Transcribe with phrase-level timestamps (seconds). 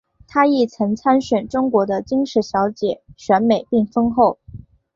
[0.27, 4.39] 她亦曾参选中国的金石小姐选美并封后。